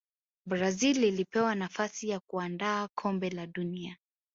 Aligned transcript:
brazil 0.47 1.03
ilipewa 1.03 1.55
nafasi 1.55 2.09
ya 2.09 2.19
kuandaa 2.19 2.87
kombe 2.95 3.29
la 3.29 3.47
duni 3.47 3.95